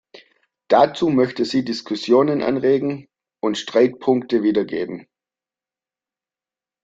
Dazu 0.67 1.09
möchte 1.09 1.45
sie 1.45 1.63
Diskussionen 1.63 2.41
anregen 2.41 3.05
und 3.39 3.59
Streitpunkte 3.59 4.41
wiedergeben. 4.41 5.05